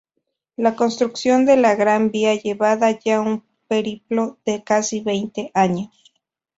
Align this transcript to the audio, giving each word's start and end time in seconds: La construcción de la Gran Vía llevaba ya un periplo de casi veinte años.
La 0.57 0.75
construcción 0.75 1.45
de 1.45 1.57
la 1.57 1.75
Gran 1.75 2.09
Vía 2.09 2.33
llevaba 2.33 2.89
ya 2.89 3.19
un 3.21 3.43
periplo 3.67 4.39
de 4.47 4.63
casi 4.63 5.01
veinte 5.01 5.51
años. 5.53 5.95